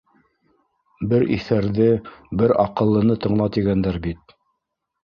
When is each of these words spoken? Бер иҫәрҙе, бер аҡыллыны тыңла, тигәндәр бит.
Бер 1.11 1.25
иҫәрҙе, 1.35 1.87
бер 2.41 2.55
аҡыллыны 2.67 3.21
тыңла, 3.27 3.53
тигәндәр 3.59 4.03
бит. 4.09 4.41